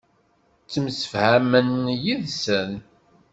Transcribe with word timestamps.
Ttemsefhamen 0.63 1.69
yid-sen. 2.03 2.71